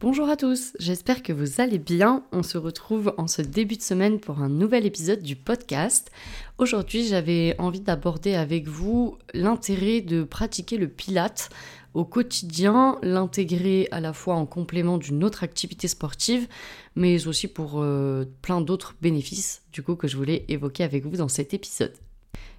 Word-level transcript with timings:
Bonjour 0.00 0.28
à 0.28 0.36
tous, 0.36 0.74
j'espère 0.78 1.24
que 1.24 1.32
vous 1.32 1.60
allez 1.60 1.80
bien. 1.80 2.22
On 2.30 2.44
se 2.44 2.56
retrouve 2.56 3.12
en 3.18 3.26
ce 3.26 3.42
début 3.42 3.76
de 3.76 3.82
semaine 3.82 4.20
pour 4.20 4.38
un 4.38 4.48
nouvel 4.48 4.86
épisode 4.86 5.22
du 5.22 5.34
podcast. 5.34 6.12
Aujourd'hui, 6.58 7.04
j'avais 7.04 7.56
envie 7.58 7.80
d'aborder 7.80 8.34
avec 8.34 8.68
vous 8.68 9.18
l'intérêt 9.34 10.00
de 10.00 10.22
pratiquer 10.22 10.76
le 10.76 10.86
pilate 10.86 11.50
au 11.94 12.04
quotidien, 12.04 12.96
l'intégrer 13.02 13.88
à 13.90 13.98
la 13.98 14.12
fois 14.12 14.36
en 14.36 14.46
complément 14.46 14.98
d'une 14.98 15.24
autre 15.24 15.42
activité 15.42 15.88
sportive, 15.88 16.46
mais 16.94 17.26
aussi 17.26 17.48
pour 17.48 17.82
euh, 17.82 18.24
plein 18.40 18.60
d'autres 18.60 18.94
bénéfices 19.02 19.62
du 19.72 19.82
coup 19.82 19.96
que 19.96 20.06
je 20.06 20.16
voulais 20.16 20.44
évoquer 20.46 20.84
avec 20.84 21.06
vous 21.06 21.16
dans 21.16 21.26
cet 21.26 21.54
épisode. 21.54 21.94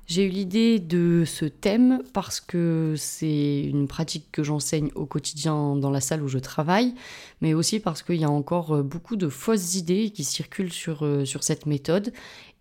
J'ai 0.10 0.26
eu 0.26 0.30
l'idée 0.30 0.80
de 0.80 1.24
ce 1.24 1.46
thème 1.46 2.02
parce 2.14 2.42
que 2.42 2.96
c'est 2.98 3.62
une 3.62 3.88
pratique 3.88 4.26
que 4.32 4.42
j'enseigne 4.42 4.90
au 4.96 5.06
quotidien 5.06 5.76
dans 5.76 5.92
la 5.92 6.02
salle 6.02 6.24
où 6.24 6.28
je 6.28 6.40
travaille, 6.40 6.96
mais 7.42 7.54
aussi 7.54 7.80
parce 7.80 8.02
qu'il 8.02 8.16
y 8.16 8.24
a 8.24 8.30
encore 8.32 8.78
euh, 8.78 8.82
beaucoup 8.82 9.18
de 9.18 9.30
fausses 9.30 9.76
idées 9.76 10.10
qui 10.10 10.24
circulent 10.24 10.74
sur, 10.74 11.06
euh, 11.06 11.26
cette 11.42 11.68
méthode. 11.68 12.12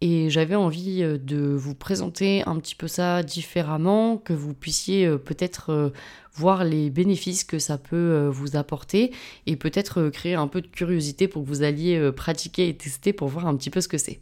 Et 0.02 0.28
j'avais 0.28 0.56
envie 0.56 1.02
euh, 1.02 1.16
de 1.16 1.38
vous 1.38 1.74
présenter 1.74 2.42
un 2.44 2.56
petit 2.58 2.74
peu 2.74 2.86
ça 2.86 3.22
différemment, 3.22 4.18
que 4.18 4.34
vous 4.34 4.52
puissiez 4.52 5.08
peut-être 5.16 5.92
voir 6.34 6.64
les 6.64 6.90
bénéfices 6.90 7.44
que 7.44 7.58
ça 7.58 7.78
peut 7.78 8.28
vous 8.30 8.56
apporter 8.56 9.10
et 9.46 9.56
peut-être 9.56 10.10
créer 10.10 10.34
un 10.34 10.48
peu 10.48 10.60
de 10.60 10.66
curiosité 10.66 11.28
pour 11.28 11.44
que 11.44 11.48
vous 11.48 11.62
alliez 11.62 12.12
pratiquer 12.14 12.68
et 12.68 12.76
tester 12.76 13.14
pour 13.14 13.28
voir 13.28 13.46
un 13.46 13.56
petit 13.56 13.70
peu 13.70 13.80
ce 13.80 13.88
que 13.88 13.96
c'est. 13.96 14.20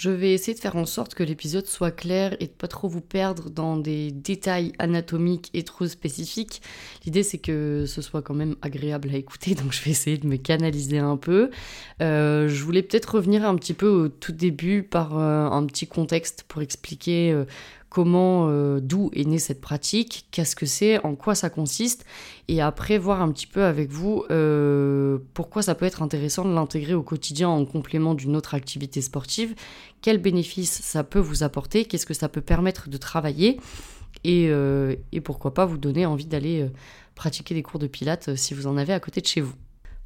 Je 0.00 0.08
vais 0.08 0.32
essayer 0.32 0.54
de 0.54 0.58
faire 0.58 0.76
en 0.76 0.86
sorte 0.86 1.14
que 1.14 1.22
l'épisode 1.22 1.66
soit 1.66 1.90
clair 1.90 2.34
et 2.40 2.46
de 2.46 2.52
pas 2.52 2.68
trop 2.68 2.88
vous 2.88 3.02
perdre 3.02 3.50
dans 3.50 3.76
des 3.76 4.10
détails 4.10 4.72
anatomiques 4.78 5.50
et 5.52 5.62
trop 5.62 5.86
spécifiques. 5.86 6.62
L'idée 7.04 7.22
c'est 7.22 7.36
que 7.36 7.84
ce 7.86 8.00
soit 8.00 8.22
quand 8.22 8.32
même 8.32 8.56
agréable 8.62 9.10
à 9.12 9.18
écouter, 9.18 9.54
donc 9.54 9.74
je 9.74 9.84
vais 9.84 9.90
essayer 9.90 10.16
de 10.16 10.26
me 10.26 10.38
canaliser 10.38 10.96
un 10.96 11.18
peu. 11.18 11.50
Euh, 12.00 12.48
je 12.48 12.64
voulais 12.64 12.82
peut-être 12.82 13.16
revenir 13.16 13.44
un 13.44 13.54
petit 13.56 13.74
peu 13.74 13.88
au 13.88 14.08
tout 14.08 14.32
début 14.32 14.82
par 14.82 15.18
euh, 15.18 15.50
un 15.50 15.66
petit 15.66 15.86
contexte 15.86 16.46
pour 16.48 16.62
expliquer 16.62 17.32
euh, 17.32 17.44
comment, 17.90 18.46
euh, 18.48 18.78
d'où 18.80 19.10
est 19.12 19.24
née 19.24 19.40
cette 19.40 19.60
pratique, 19.60 20.26
qu'est-ce 20.30 20.56
que 20.56 20.64
c'est, 20.64 21.04
en 21.04 21.16
quoi 21.16 21.34
ça 21.34 21.50
consiste, 21.50 22.06
et 22.48 22.62
après 22.62 22.96
voir 22.96 23.20
un 23.20 23.30
petit 23.32 23.48
peu 23.48 23.64
avec 23.64 23.90
vous 23.90 24.24
euh, 24.30 25.18
pourquoi 25.34 25.60
ça 25.62 25.74
peut 25.74 25.84
être 25.84 26.00
intéressant 26.00 26.44
de 26.44 26.54
l'intégrer 26.54 26.94
au 26.94 27.02
quotidien 27.02 27.48
en 27.48 27.64
complément 27.64 28.14
d'une 28.14 28.36
autre 28.36 28.54
activité 28.54 29.02
sportive, 29.02 29.54
quels 30.02 30.18
bénéfices 30.18 30.80
ça 30.82 31.02
peut 31.02 31.18
vous 31.18 31.42
apporter, 31.42 31.84
qu'est-ce 31.84 32.06
que 32.06 32.14
ça 32.14 32.28
peut 32.28 32.40
permettre 32.40 32.88
de 32.88 32.96
travailler, 32.96 33.60
et, 34.22 34.46
euh, 34.50 34.94
et 35.10 35.20
pourquoi 35.20 35.52
pas 35.52 35.66
vous 35.66 35.78
donner 35.78 36.06
envie 36.06 36.26
d'aller 36.26 36.70
pratiquer 37.16 37.54
des 37.54 37.62
cours 37.62 37.80
de 37.80 37.88
pilates 37.88 38.36
si 38.36 38.54
vous 38.54 38.68
en 38.68 38.76
avez 38.76 38.92
à 38.92 39.00
côté 39.00 39.20
de 39.20 39.26
chez 39.26 39.40
vous. 39.40 39.54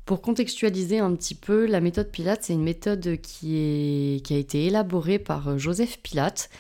Pour 0.05 0.21
contextualiser 0.21 0.99
un 0.99 1.15
petit 1.15 1.35
peu, 1.35 1.65
la 1.65 1.81
méthode 1.81 2.11
Pilate, 2.11 2.43
c'est 2.43 2.53
une 2.53 2.63
méthode 2.63 3.17
qui, 3.23 4.23
a 4.29 4.35
été 4.35 4.67
élaborée 4.67 5.19
par 5.19 5.59
Joseph 5.59 5.99
Pilate, 6.03 6.51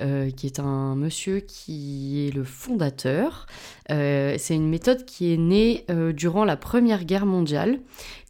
euh, 0.00 0.30
qui 0.30 0.46
est 0.46 0.60
un 0.60 0.94
monsieur 0.94 1.40
qui 1.40 2.28
est 2.28 2.30
le 2.32 2.44
fondateur. 2.44 3.48
Euh, 3.90 4.36
c'est 4.38 4.54
une 4.54 4.68
méthode 4.68 5.04
qui 5.04 5.32
est 5.32 5.36
née 5.36 5.84
euh, 5.90 6.12
durant 6.12 6.44
la 6.44 6.56
Première 6.56 7.04
Guerre 7.04 7.26
mondiale. 7.26 7.80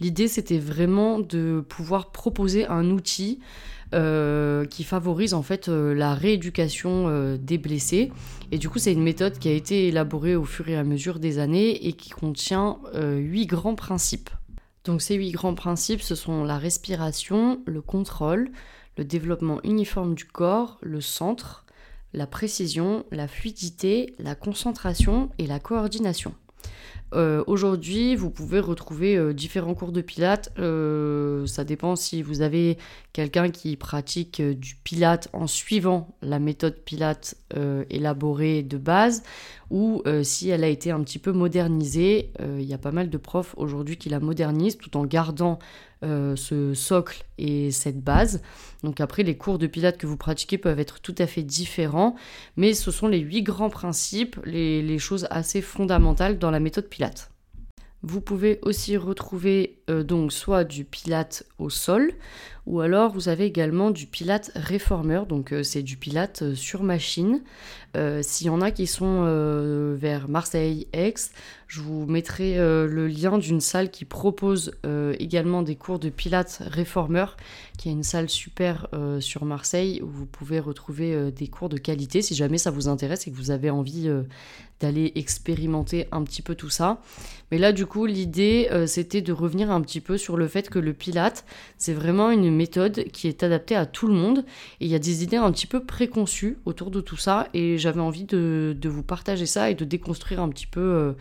L'idée, 0.01 0.27
c'était 0.27 0.59
vraiment 0.59 1.19
de 1.19 1.63
pouvoir 1.69 2.11
proposer 2.11 2.67
un 2.67 2.91
outil 2.91 3.41
qui 4.71 4.85
favorise 4.85 5.35
en 5.35 5.43
fait 5.43 5.69
la 5.69 6.15
rééducation 6.15 7.37
des 7.37 7.59
blessés. 7.59 8.11
Et 8.51 8.57
du 8.57 8.71
coup, 8.71 8.79
c'est 8.79 8.95
une 8.95 9.03
méthode 9.03 9.39
qui 9.39 9.51
a 9.51 9.53
été 9.53 9.89
élaborée 9.89 10.35
au 10.35 10.47
fur 10.47 10.67
et 10.71 10.77
à 10.77 10.83
mesure 10.83 11.19
des 11.19 11.39
années 11.39 11.87
et 11.87 11.93
qui 11.93 12.09
contient 12.09 12.79
huit 12.95 13.45
grands 13.45 13.75
principes. 13.75 14.31
Donc 14.85 15.01
ces 15.01 15.15
huit 15.15 15.33
grands 15.33 15.55
principes, 15.55 16.03
ce 16.03 16.15
sont 16.15 16.45
la 16.45 16.59
respiration, 16.59 17.61
le 17.67 17.81
contrôle, 17.81 18.51
le 18.97 19.05
développement 19.05 19.61
uniforme 19.63 20.15
du 20.15 20.25
corps, 20.25 20.79
le 20.83 21.01
centre, 21.01 21.65
la 22.13 22.27
précision, 22.27 23.07
la 23.11 23.29
fluidité, 23.29 24.15
la 24.19 24.35
concentration 24.35 25.31
et 25.39 25.47
la 25.47 25.61
coordination. 25.61 26.35
Euh, 27.15 27.45
aujourd'hui, 27.47 28.17
vous 28.17 28.31
pouvez 28.31 28.61
retrouver 28.61 29.17
euh, 29.17 29.35
différents 29.35 29.75
cours 29.75 29.93
de 29.93 30.01
pilates. 30.01 30.51
Euh, 30.59 31.47
ça 31.47 31.65
dépend 31.65 31.95
si 31.95 32.23
vous 32.23 32.41
avez 32.41 32.79
quelqu'un 33.13 33.51
qui 33.51 33.77
pratique 33.77 34.41
du 34.41 34.77
pilate 34.77 35.29
en 35.33 35.47
suivant 35.47 36.17
la 36.23 36.39
méthode 36.39 36.77
pilate 36.77 37.37
élaborée 37.91 38.63
de 38.63 38.79
base 38.79 39.23
ou 39.73 40.03
si 40.23 40.51
elle 40.51 40.63
a 40.63 40.69
été 40.69 40.91
un 40.91 41.01
petit 41.03 41.19
peu 41.19 41.33
modernisée. 41.33 42.31
Il 42.41 42.65
y 42.65 42.75
a 42.75 42.79
pas 42.79 42.93
mal 42.93 43.11
de 43.11 43.17
profs 43.17 43.55
aujourd'hui 43.57 43.97
qui 43.97 44.11
la 44.11 44.21
modernisent 44.21 44.77
tout 44.77 44.97
en 44.97 45.05
gardant 45.05 45.59
euh, 46.05 46.35
ce 46.35 46.75
socle 46.75 47.25
et 47.39 47.71
cette 47.71 48.03
base. 48.03 48.43
Donc 48.83 49.01
après, 49.01 49.23
les 49.23 49.37
cours 49.37 49.59
de 49.59 49.69
pilates 49.69 49.99
que 49.99 50.09
vous 50.09 50.17
pratiquez 50.17 50.59
peuvent 50.59 50.81
être 50.81 51.01
tout 51.01 51.15
à 51.19 51.29
fait 51.29 51.45
différents, 51.45 52.17
mais 52.57 52.75
ce 52.75 52.91
sont 52.91 53.07
les 53.07 53.21
huit 53.21 53.45
grands 53.45 53.71
principes, 53.71 54.37
les, 54.45 54.99
choses 54.99 55.29
assez 55.31 55.63
fondamentales 55.63 56.41
dans 56.41 56.51
la 56.51 56.59
méthode 56.59 56.89
pilates. 56.89 57.31
Vous 58.05 58.21
pouvez 58.21 58.59
aussi 58.63 58.97
retrouver 58.97 59.79
euh, 59.89 60.03
donc 60.03 60.33
soit 60.33 60.65
du 60.65 60.85
pilate 60.85 61.45
au 61.59 61.71
sol, 61.71 62.13
ou 62.67 62.81
alors 62.81 63.13
vous 63.13 63.29
avez 63.29 63.45
également 63.45 63.93
du 63.93 64.07
pilate 64.07 64.51
réformeur, 64.57 65.27
donc 65.27 65.53
euh, 65.53 65.63
c'est 65.63 65.85
du 65.85 65.97
pilate 65.97 66.43
euh, 66.43 66.55
sur 66.57 66.83
machine. 66.83 67.43
S'il 68.23 68.47
y 68.47 68.51
en 68.51 68.63
a 68.63 68.71
qui 68.71 68.87
sont 68.87 69.25
vers 70.01 70.27
Marseille, 70.27 70.89
Aix, 70.95 71.13
je 71.73 71.81
vous 71.81 72.05
mettrai 72.05 72.59
le 72.59 73.07
lien 73.07 73.39
d'une 73.39 73.63
salle 73.63 73.91
qui 73.91 74.05
propose 74.05 74.73
également 75.19 75.63
des 75.63 75.75
cours 75.75 75.99
de 75.99 76.11
pilate 76.11 76.63
réformeur, 76.67 77.39
qui 77.79 77.89
est 77.89 77.93
une 77.93 78.03
salle 78.03 78.29
super 78.29 78.89
sur 79.21 79.47
Marseille 79.47 80.03
où 80.03 80.09
vous 80.09 80.27
pouvez 80.27 80.61
retrouver 80.61 81.33
des 81.33 81.49
cours 81.49 81.71
de 81.71 81.79
qualité 81.79 82.21
si 82.21 82.35
jamais 82.35 82.59
ça 82.59 82.71
vous 82.71 82.89
intéresse 82.89 83.27
et 83.27 83.31
que 83.31 83.37
vous 83.37 83.51
avez 83.51 83.71
envie 83.71 84.11
d'aller 84.81 85.13
expérimenter 85.15 86.09
un 86.13 86.23
petit 86.25 86.43
peu 86.43 86.55
tout 86.57 86.69
ça. 86.69 87.01
Mais 87.51 87.59
là, 87.59 87.73
du 87.73 87.87
coup, 87.87 88.05
l'idée, 88.05 88.69
c'était 88.87 89.23
de 89.23 89.33
revenir 89.33 89.71
un 89.71 89.81
petit 89.81 90.01
peu 90.01 90.19
sur 90.19 90.37
le 90.37 90.49
fait 90.49 90.69
que 90.69 90.79
le 90.79 90.93
Pilate, 90.93 91.45
c'est 91.79 91.93
vraiment 91.93 92.31
une 92.31 92.51
méthode 92.55 93.05
qui 93.13 93.29
est 93.29 93.43
adaptée 93.43 93.77
à 93.77 93.87
tout 93.87 94.09
le 94.09 94.15
monde. 94.15 94.45
Et 94.81 94.87
il 94.87 94.89
y 94.89 94.95
a 94.95 94.99
des 94.99 95.23
idées 95.23 95.37
un 95.37 95.53
petit 95.53 95.67
peu 95.67 95.85
préconçues 95.85 96.59
autour 96.65 96.91
de 96.91 97.01
tout 97.01 97.17
ça. 97.17 97.49
Et 97.55 97.79
j'avais 97.79 98.01
envie 98.01 98.25
de, 98.25 98.77
vous 98.85 99.03
partager 99.03 99.47
ça 99.47 99.71
et 99.71 99.75
de 99.75 99.85
déconstruire 99.85 100.41
un 100.41 100.49
petit 100.49 100.67
peu 100.67 100.81
euh, 100.81 101.13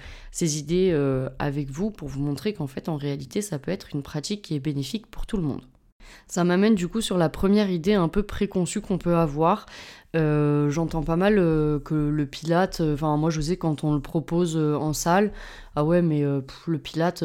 idées 0.41 0.91
euh, 0.93 1.29
avec 1.39 1.69
vous 1.69 1.91
pour 1.91 2.07
vous 2.07 2.21
montrer 2.21 2.53
qu'en 2.53 2.67
fait, 2.67 2.89
en 2.89 2.95
réalité, 2.95 3.41
ça 3.41 3.59
peut 3.59 3.71
être 3.71 3.93
une 3.93 4.03
pratique 4.03 4.41
qui 4.41 4.55
est 4.55 4.59
bénéfique 4.59 5.07
pour 5.07 5.25
tout 5.25 5.37
le 5.37 5.43
monde. 5.43 5.61
Ça 6.27 6.43
m'amène 6.43 6.75
du 6.75 6.87
coup 6.87 6.99
sur 6.99 7.17
la 7.17 7.29
première 7.29 7.69
idée 7.69 7.93
un 7.93 8.09
peu 8.09 8.23
préconçue 8.23 8.81
qu'on 8.81 8.97
peut 8.97 9.15
avoir. 9.15 9.65
Euh, 10.15 10.69
j'entends 10.69 11.03
pas 11.03 11.15
mal 11.15 11.35
que 11.35 11.93
le 11.93 12.25
pilate, 12.25 12.81
enfin 12.81 13.15
moi 13.15 13.29
je 13.29 13.39
sais 13.39 13.55
quand 13.55 13.85
on 13.85 13.93
le 13.93 14.01
propose 14.01 14.57
en 14.57 14.91
salle, 14.91 15.31
ah 15.77 15.85
ouais 15.85 16.01
mais 16.01 16.21
le 16.21 16.77
pilate 16.79 17.23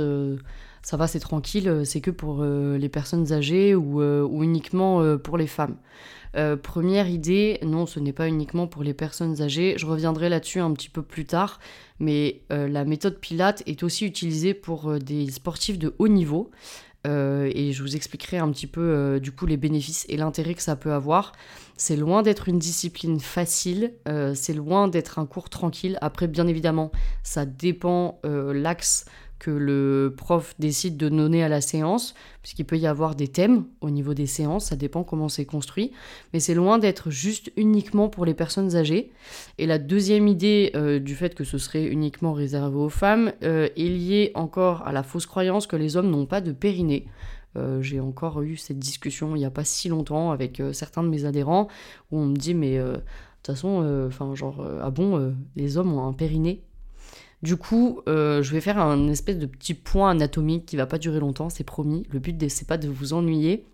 ça 0.86 0.96
va, 0.96 1.08
c'est 1.08 1.18
tranquille, 1.18 1.68
euh, 1.68 1.84
c'est 1.84 2.00
que 2.00 2.12
pour 2.12 2.42
euh, 2.42 2.78
les 2.78 2.88
personnes 2.88 3.32
âgées 3.32 3.74
ou, 3.74 4.00
euh, 4.00 4.24
uniquement 4.40 5.18
pour 5.18 5.36
les 5.36 5.48
femmes. 5.48 5.78
première 6.62 7.08
idée, 7.08 7.58
non, 7.64 7.86
ce 7.86 7.98
n'est 7.98 8.12
pas 8.12 8.28
uniquement 8.28 8.68
pour 8.68 8.84
les 8.84 8.94
personnes 8.94 9.42
âgées. 9.42 9.74
Je 9.78 9.86
reviendrai 9.86 10.28
là-dessus 10.28 10.60
un 10.60 10.72
petit 10.74 10.90
peu 10.90 11.02
plus 11.02 11.24
tard, 11.24 11.58
mais 11.98 12.42
la 12.50 12.84
méthode 12.84 13.18
Pilate 13.18 13.62
est 13.66 13.82
aussi 13.82 14.04
utilisée 14.04 14.52
pour 14.52 14.98
des 15.00 15.30
sportifs 15.30 15.78
de 15.78 15.94
haut 15.98 16.08
niveau. 16.08 16.50
et 17.06 17.72
je 17.72 17.82
vous 17.82 17.96
expliquerai 17.96 18.36
un 18.38 18.50
petit 18.50 18.66
peu 18.66 19.18
du 19.18 19.32
coup 19.32 19.46
les 19.46 19.56
bénéfices 19.56 20.04
et 20.10 20.18
l'intérêt 20.18 20.54
que 20.54 20.62
ça 20.62 20.76
peut 20.76 20.92
avoir. 20.92 21.32
C'est 21.78 21.96
loin 21.96 22.22
d'être 22.22 22.48
une 22.48 22.58
discipline 22.58 23.18
facile, 23.18 23.94
c'est 24.34 24.54
loin 24.54 24.88
d'être 24.88 25.18
un 25.18 25.26
cours 25.26 25.48
tranquille. 25.48 25.96
Après, 26.02 26.28
bien 26.28 26.46
évidemment, 26.46 26.92
ça 27.22 27.46
dépend 27.46 28.20
l'axe 28.24 29.06
que 29.38 29.50
le 29.50 30.14
prof 30.16 30.54
décide 30.58 30.96
de 30.96 31.08
donner 31.08 31.42
à 31.42 31.48
la 31.48 31.60
séance, 31.60 32.14
puisqu'il 32.42 32.64
peut 32.64 32.78
y 32.78 32.86
avoir 32.86 33.14
des 33.14 33.28
thèmes 33.28 33.64
au 33.80 33.90
niveau 33.90 34.14
des 34.14 34.26
séances, 34.26 34.66
ça 34.66 34.76
dépend 34.76 35.04
comment 35.04 35.28
c'est 35.28 35.44
construit, 35.44 35.92
mais 36.32 36.40
c'est 36.40 36.54
loin 36.54 36.78
d'être 36.78 37.10
juste 37.10 37.52
uniquement 37.56 38.08
pour 38.08 38.24
les 38.24 38.34
personnes 38.34 38.76
âgées. 38.76 39.10
Et 39.58 39.66
la 39.66 39.78
deuxième 39.78 40.28
idée 40.28 40.72
euh, 40.74 40.98
du 40.98 41.14
fait 41.14 41.34
que 41.34 41.44
ce 41.44 41.58
serait 41.58 41.84
uniquement 41.86 42.32
réservé 42.32 42.76
aux 42.76 42.88
femmes 42.88 43.32
euh, 43.42 43.68
est 43.76 43.88
liée 43.88 44.30
encore 44.34 44.86
à 44.86 44.92
la 44.92 45.02
fausse 45.02 45.26
croyance 45.26 45.66
que 45.66 45.76
les 45.76 45.96
hommes 45.96 46.10
n'ont 46.10 46.26
pas 46.26 46.40
de 46.40 46.52
périnée. 46.52 47.06
J'ai 47.80 48.00
encore 48.00 48.42
eu 48.42 48.58
cette 48.58 48.78
discussion 48.78 49.34
il 49.34 49.38
n'y 49.38 49.46
a 49.46 49.50
pas 49.50 49.64
si 49.64 49.88
longtemps 49.88 50.30
avec 50.30 50.62
certains 50.72 51.02
de 51.02 51.08
mes 51.08 51.24
adhérents 51.24 51.68
où 52.10 52.18
on 52.18 52.26
me 52.26 52.36
dit 52.36 52.52
mais 52.52 52.76
de 52.76 52.96
toute 52.96 53.46
façon, 53.46 54.06
enfin 54.06 54.34
genre 54.34 54.62
ah 54.82 54.90
bon, 54.90 55.34
les 55.56 55.78
hommes 55.78 55.94
ont 55.94 56.06
un 56.06 56.12
périnée? 56.12 56.66
Du 57.42 57.56
coup, 57.56 58.00
je 58.06 58.50
vais 58.50 58.60
faire 58.60 58.78
un 58.78 59.08
espèce 59.08 59.38
de 59.38 59.46
petit 59.46 59.74
point 59.74 60.10
anatomique 60.10 60.66
qui 60.66 60.76
va 60.76 60.86
pas 60.86 60.98
durer 60.98 61.20
longtemps, 61.20 61.48
c'est 61.50 61.64
promis. 61.64 62.06
Le 62.10 62.18
but, 62.18 62.48
c'est 62.50 62.66
pas 62.66 62.78
de 62.78 62.88
vous 62.88 63.12
ennuyer, 63.12 63.64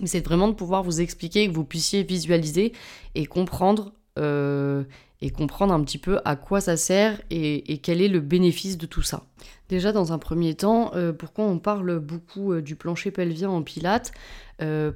mais 0.00 0.06
c'est 0.06 0.20
vraiment 0.20 0.48
de 0.48 0.54
pouvoir 0.54 0.82
vous 0.82 1.00
expliquer, 1.00 1.48
que 1.48 1.54
vous 1.54 1.64
puissiez 1.64 2.02
visualiser 2.02 2.72
et 3.14 3.26
comprendre, 3.26 3.92
euh, 4.18 4.84
et 5.20 5.30
comprendre 5.30 5.72
un 5.72 5.82
petit 5.82 5.98
peu 5.98 6.20
à 6.24 6.36
quoi 6.36 6.60
ça 6.60 6.76
sert 6.76 7.20
et, 7.30 7.78
quel 7.82 8.00
est 8.00 8.08
le 8.08 8.20
bénéfice 8.20 8.78
de 8.78 8.86
tout 8.86 9.02
ça. 9.02 9.26
Déjà, 9.68 9.92
dans 9.92 10.12
un 10.12 10.18
premier 10.18 10.54
temps, 10.54 10.92
euh, 10.94 11.12
pourquoi 11.12 11.44
on 11.44 11.58
parle 11.58 11.98
beaucoup 11.98 12.52
euh, 12.52 12.62
du 12.62 12.76
plancher 12.76 13.10
pelvien 13.10 13.50
en 13.50 13.62
pilates? 13.62 14.12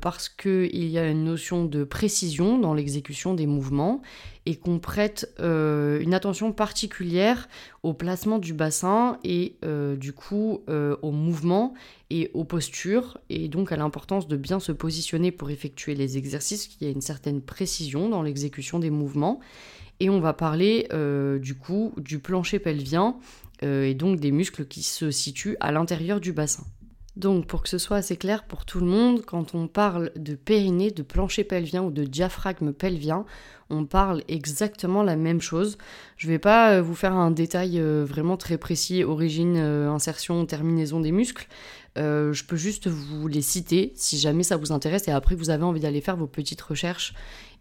Parce 0.00 0.28
qu'il 0.28 0.88
y 0.88 0.98
a 0.98 1.08
une 1.08 1.22
notion 1.22 1.64
de 1.64 1.84
précision 1.84 2.58
dans 2.58 2.74
l'exécution 2.74 3.32
des 3.32 3.46
mouvements 3.46 4.02
et 4.44 4.56
qu'on 4.56 4.80
prête 4.80 5.32
une 5.38 6.14
attention 6.14 6.50
particulière 6.50 7.48
au 7.84 7.94
placement 7.94 8.40
du 8.40 8.54
bassin 8.54 9.20
et 9.22 9.58
du 9.96 10.12
coup 10.14 10.64
au 10.66 11.12
mouvement 11.12 11.74
et 12.10 12.32
aux 12.34 12.42
postures, 12.42 13.18
et 13.30 13.46
donc 13.46 13.70
à 13.70 13.76
l'importance 13.76 14.26
de 14.26 14.36
bien 14.36 14.58
se 14.58 14.72
positionner 14.72 15.30
pour 15.30 15.50
effectuer 15.50 15.94
les 15.94 16.18
exercices, 16.18 16.66
qu'il 16.66 16.84
y 16.86 16.90
a 16.90 16.92
une 16.92 17.00
certaine 17.00 17.40
précision 17.40 18.08
dans 18.08 18.22
l'exécution 18.22 18.80
des 18.80 18.90
mouvements. 18.90 19.38
Et 20.02 20.10
on 20.10 20.18
va 20.18 20.32
parler 20.32 20.88
euh, 20.92 21.38
du 21.38 21.54
coup 21.54 21.92
du 21.96 22.18
plancher 22.18 22.58
pelvien 22.58 23.18
euh, 23.62 23.84
et 23.84 23.94
donc 23.94 24.18
des 24.18 24.32
muscles 24.32 24.66
qui 24.66 24.82
se 24.82 25.12
situent 25.12 25.56
à 25.60 25.70
l'intérieur 25.70 26.18
du 26.18 26.32
bassin. 26.32 26.64
Donc 27.14 27.46
pour 27.46 27.62
que 27.62 27.68
ce 27.68 27.78
soit 27.78 27.98
assez 27.98 28.16
clair 28.16 28.42
pour 28.42 28.64
tout 28.64 28.80
le 28.80 28.86
monde, 28.86 29.22
quand 29.24 29.54
on 29.54 29.68
parle 29.68 30.10
de 30.16 30.34
périnée, 30.34 30.90
de 30.90 31.04
plancher 31.04 31.44
pelvien 31.44 31.84
ou 31.84 31.92
de 31.92 32.02
diaphragme 32.02 32.72
pelvien, 32.72 33.24
on 33.70 33.84
parle 33.84 34.24
exactement 34.26 35.04
la 35.04 35.14
même 35.14 35.40
chose. 35.40 35.78
Je 36.16 36.26
ne 36.26 36.32
vais 36.32 36.40
pas 36.40 36.72
euh, 36.72 36.82
vous 36.82 36.96
faire 36.96 37.14
un 37.14 37.30
détail 37.30 37.80
vraiment 37.80 38.36
très 38.36 38.58
précis, 38.58 39.04
origine, 39.04 39.56
insertion, 39.56 40.44
terminaison 40.46 40.98
des 40.98 41.12
muscles, 41.12 41.46
euh, 41.98 42.32
je 42.32 42.44
peux 42.44 42.56
juste 42.56 42.88
vous 42.88 43.28
les 43.28 43.42
citer 43.42 43.92
si 43.96 44.18
jamais 44.18 44.42
ça 44.42 44.56
vous 44.56 44.72
intéresse 44.72 45.08
et 45.08 45.10
après 45.10 45.34
vous 45.34 45.50
avez 45.50 45.64
envie 45.64 45.80
d'aller 45.80 46.00
faire 46.00 46.16
vos 46.16 46.26
petites 46.26 46.60
recherches 46.62 47.12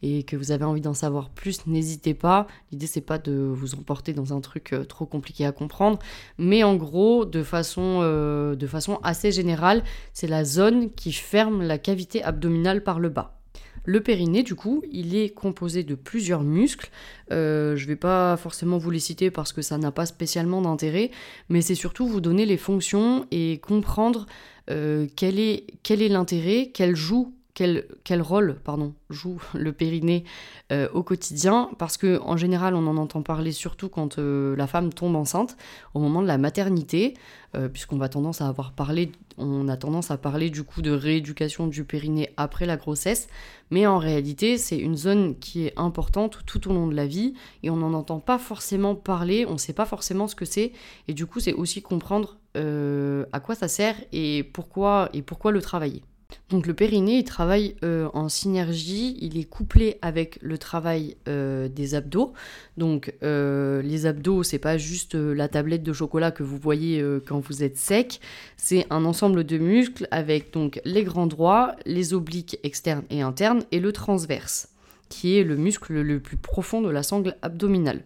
et 0.03 0.23
que 0.23 0.35
vous 0.35 0.51
avez 0.51 0.63
envie 0.63 0.81
d'en 0.81 0.93
savoir 0.93 1.29
plus, 1.29 1.67
n'hésitez 1.67 2.13
pas. 2.13 2.47
L'idée 2.71 2.87
c'est 2.87 3.01
pas 3.01 3.17
de 3.17 3.33
vous 3.33 3.75
emporter 3.75 4.13
dans 4.13 4.33
un 4.33 4.41
truc 4.41 4.73
euh, 4.73 4.85
trop 4.85 5.05
compliqué 5.05 5.45
à 5.45 5.51
comprendre, 5.51 5.99
mais 6.37 6.63
en 6.63 6.75
gros, 6.75 7.23
euh, 7.23 8.55
de 8.55 8.67
façon 8.67 8.99
assez 9.03 9.31
générale, 9.31 9.83
c'est 10.13 10.27
la 10.27 10.43
zone 10.43 10.91
qui 10.93 11.11
ferme 11.11 11.61
la 11.61 11.77
cavité 11.77 12.23
abdominale 12.23 12.83
par 12.83 12.99
le 12.99 13.09
bas. 13.09 13.40
Le 13.83 14.01
périnée, 14.01 14.43
du 14.43 14.55
coup, 14.55 14.83
il 14.91 15.15
est 15.15 15.29
composé 15.29 15.83
de 15.83 15.95
plusieurs 15.95 16.43
muscles. 16.43 16.89
Euh, 17.31 17.75
je 17.75 17.83
ne 17.83 17.87
vais 17.87 17.95
pas 17.95 18.37
forcément 18.37 18.77
vous 18.77 18.91
les 18.91 18.99
citer 18.99 19.31
parce 19.31 19.53
que 19.53 19.61
ça 19.61 19.77
n'a 19.77 19.91
pas 19.91 20.05
spécialement 20.05 20.61
d'intérêt, 20.61 21.09
mais 21.49 21.61
c'est 21.61 21.75
surtout 21.75 22.07
vous 22.07 22.21
donner 22.21 22.45
les 22.45 22.57
fonctions 22.57 23.25
et 23.31 23.59
comprendre 23.59 24.27
euh, 24.69 25.07
quel 25.15 25.39
est 25.39 26.09
l'intérêt 26.09 26.67
qu'elle 26.73 26.95
joue 26.95 27.33
quel, 27.53 27.85
quel, 28.03 28.21
rôle 28.21 28.55
pardon, 28.63 28.93
joue 29.09 29.41
le 29.53 29.73
périnée 29.73 30.23
euh, 30.71 30.87
au 30.93 31.03
quotidien, 31.03 31.69
parce 31.77 31.97
que 31.97 32.19
en 32.21 32.37
général 32.37 32.75
on 32.75 32.87
en 32.87 32.97
entend 32.97 33.21
parler 33.21 33.51
surtout 33.51 33.89
quand 33.89 34.19
euh, 34.19 34.55
la 34.55 34.67
femme 34.67 34.93
tombe 34.93 35.15
enceinte, 35.15 35.57
au 35.93 35.99
moment 35.99 36.21
de 36.21 36.27
la 36.27 36.37
maternité, 36.37 37.15
euh, 37.55 37.67
puisqu'on 37.67 37.97
va 37.97 38.09
tendance 38.09 38.41
à 38.41 38.47
avoir 38.47 38.71
parlé, 38.71 39.11
on 39.37 39.67
a 39.67 39.77
tendance 39.77 40.11
à 40.11 40.17
parler 40.17 40.49
du 40.49 40.63
coup 40.63 40.81
de 40.81 40.91
rééducation 40.91 41.67
du 41.67 41.83
périnée 41.83 42.29
après 42.37 42.65
la 42.65 42.77
grossesse, 42.77 43.27
mais 43.69 43.85
en 43.87 43.97
réalité 43.97 44.57
c'est 44.57 44.77
une 44.77 44.95
zone 44.95 45.37
qui 45.39 45.67
est 45.67 45.73
importante 45.77 46.39
tout 46.45 46.69
au 46.69 46.73
long 46.73 46.87
de 46.87 46.95
la 46.95 47.07
vie 47.07 47.33
et 47.63 47.69
on 47.69 47.77
n'en 47.77 47.93
entend 47.93 48.19
pas 48.19 48.37
forcément 48.37 48.95
parler, 48.95 49.45
on 49.45 49.53
ne 49.53 49.57
sait 49.57 49.73
pas 49.73 49.85
forcément 49.85 50.27
ce 50.27 50.35
que 50.35 50.45
c'est, 50.45 50.71
et 51.07 51.13
du 51.13 51.25
coup 51.25 51.39
c'est 51.39 51.53
aussi 51.53 51.81
comprendre 51.81 52.37
à 52.53 53.39
quoi 53.39 53.55
ça 53.55 53.69
sert 53.69 53.95
et 54.11 54.43
pourquoi 54.43 55.09
et 55.13 55.21
pourquoi 55.21 55.51
le 55.51 55.61
travailler. 55.61 56.03
Donc 56.49 56.67
le 56.67 56.73
périnée, 56.73 57.19
il 57.19 57.23
travaille 57.23 57.75
euh, 57.83 58.09
en 58.13 58.27
synergie, 58.27 59.17
il 59.21 59.37
est 59.37 59.45
couplé 59.45 59.97
avec 60.01 60.37
le 60.41 60.57
travail 60.57 61.15
euh, 61.27 61.69
des 61.69 61.95
abdos. 61.95 62.33
Donc 62.77 63.13
euh, 63.23 63.81
les 63.81 64.05
abdos, 64.05 64.43
c'est 64.43 64.59
pas 64.59 64.77
juste 64.77 65.15
la 65.15 65.47
tablette 65.47 65.83
de 65.83 65.93
chocolat 65.93 66.31
que 66.31 66.43
vous 66.43 66.57
voyez 66.57 67.03
quand 67.25 67.39
vous 67.39 67.63
êtes 67.63 67.77
sec, 67.77 68.19
c'est 68.57 68.85
un 68.89 69.05
ensemble 69.05 69.45
de 69.45 69.57
muscles 69.57 70.07
avec 70.11 70.53
donc 70.53 70.81
les 70.83 71.03
grands 71.03 71.27
droits, 71.27 71.75
les 71.85 72.13
obliques 72.13 72.59
externes 72.63 73.03
et 73.09 73.21
internes 73.21 73.63
et 73.71 73.79
le 73.79 73.91
transverse 73.91 74.67
qui 75.09 75.37
est 75.37 75.43
le 75.43 75.57
muscle 75.57 75.93
le 75.93 76.19
plus 76.21 76.37
profond 76.37 76.81
de 76.81 76.89
la 76.89 77.03
sangle 77.03 77.35
abdominale. 77.41 78.01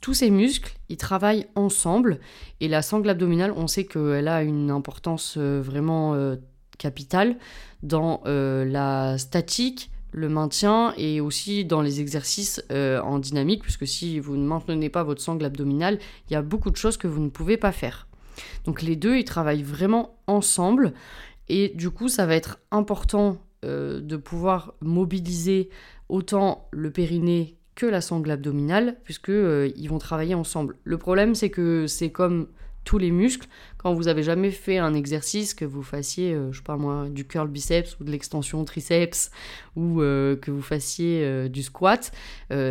tous 0.00 0.14
ces 0.14 0.30
muscles, 0.30 0.76
ils 0.88 0.96
travaillent 0.96 1.46
ensemble 1.56 2.20
et 2.60 2.68
la 2.68 2.82
sangle 2.82 3.10
abdominale, 3.10 3.52
on 3.56 3.66
sait 3.66 3.84
qu'elle 3.84 4.28
a 4.28 4.44
une 4.44 4.70
importance 4.70 5.36
vraiment 5.36 6.14
capital 6.78 7.36
dans 7.82 8.22
euh, 8.26 8.64
la 8.64 9.18
statique, 9.18 9.90
le 10.12 10.28
maintien 10.28 10.94
et 10.96 11.20
aussi 11.20 11.64
dans 11.64 11.82
les 11.82 12.00
exercices 12.00 12.64
euh, 12.70 13.00
en 13.02 13.18
dynamique, 13.18 13.62
puisque 13.62 13.86
si 13.86 14.18
vous 14.20 14.36
ne 14.36 14.46
maintenez 14.46 14.88
pas 14.88 15.02
votre 15.02 15.20
sangle 15.20 15.44
abdominale, 15.44 15.98
il 16.28 16.32
y 16.32 16.36
a 16.36 16.42
beaucoup 16.42 16.70
de 16.70 16.76
choses 16.76 16.96
que 16.96 17.06
vous 17.06 17.20
ne 17.20 17.28
pouvez 17.28 17.56
pas 17.56 17.72
faire. 17.72 18.06
Donc 18.64 18.82
les 18.82 18.96
deux, 18.96 19.18
ils 19.18 19.24
travaillent 19.24 19.62
vraiment 19.62 20.16
ensemble 20.26 20.94
et 21.48 21.68
du 21.74 21.90
coup, 21.90 22.08
ça 22.08 22.26
va 22.26 22.34
être 22.34 22.58
important 22.70 23.38
euh, 23.64 24.00
de 24.00 24.16
pouvoir 24.16 24.74
mobiliser 24.80 25.68
autant 26.08 26.68
le 26.70 26.90
périnée 26.90 27.56
que 27.74 27.86
la 27.86 28.00
sangle 28.00 28.30
abdominale, 28.30 28.96
puisque 29.04 29.28
ils 29.30 29.86
vont 29.88 29.98
travailler 29.98 30.34
ensemble. 30.34 30.76
Le 30.82 30.98
problème, 30.98 31.36
c'est 31.36 31.50
que 31.50 31.86
c'est 31.86 32.10
comme 32.10 32.48
tous 32.88 32.96
les 32.96 33.10
muscles. 33.10 33.46
Quand 33.76 33.92
vous 33.92 34.08
avez 34.08 34.22
jamais 34.22 34.50
fait 34.50 34.78
un 34.78 34.94
exercice, 34.94 35.52
que 35.52 35.66
vous 35.66 35.82
fassiez, 35.82 36.32
euh, 36.32 36.50
je 36.52 36.56
sais 36.56 36.64
pas 36.64 36.78
moi, 36.78 37.10
du 37.10 37.26
curl 37.26 37.46
biceps 37.46 38.00
ou 38.00 38.04
de 38.04 38.10
l'extension 38.10 38.64
triceps 38.64 39.30
ou 39.76 40.00
euh, 40.00 40.36
que 40.36 40.50
vous 40.50 40.62
fassiez 40.62 41.22
euh, 41.22 41.48
du 41.48 41.62
squat, 41.62 42.10